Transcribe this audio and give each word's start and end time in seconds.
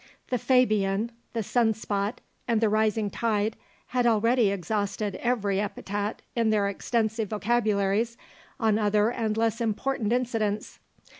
THE 0.31 0.39
FABIAN, 0.39 1.11
THE 1.33 1.43
SUNSPOT, 1.43 2.21
and 2.47 2.59
THE 2.59 2.69
RISING 2.69 3.11
TIDE 3.11 3.55
had 3.89 4.07
already 4.07 4.49
exhausted 4.49 5.13
every 5.21 5.59
epithet 5.59 6.23
in 6.35 6.49
their 6.49 6.67
extensive 6.67 7.29
vocabularies 7.29 8.17
on 8.59 8.79
other 8.79 9.11
and 9.11 9.37
less 9.37 9.61
important 9.61 10.11
incidents. 10.11 10.79